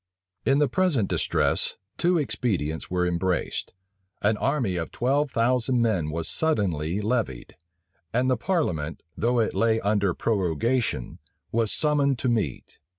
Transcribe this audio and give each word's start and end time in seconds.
In 0.47 0.57
the 0.57 0.67
present 0.67 1.07
distress, 1.09 1.77
two 1.95 2.17
expedients 2.17 2.89
were 2.89 3.05
embraced: 3.05 3.71
an 4.23 4.35
army 4.37 4.75
of 4.75 4.89
twelve 4.91 5.29
thousand 5.29 5.79
men 5.79 6.09
was 6.09 6.27
suddenly 6.27 7.01
levied; 7.01 7.55
and 8.11 8.27
the 8.27 8.35
parliament, 8.35 9.03
though 9.15 9.37
it 9.39 9.53
lay 9.53 9.79
under 9.81 10.15
prorogation, 10.15 11.19
was 11.51 11.71
summoned 11.71 12.17
to 12.17 12.29
meet. 12.29 12.79